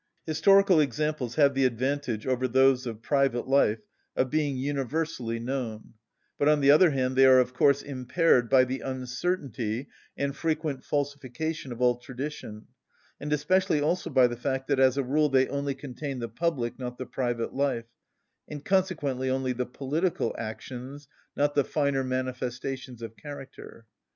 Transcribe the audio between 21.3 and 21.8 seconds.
not the